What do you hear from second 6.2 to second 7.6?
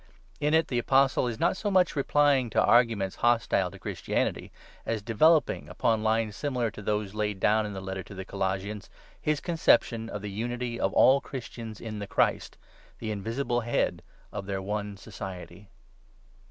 similar to those laid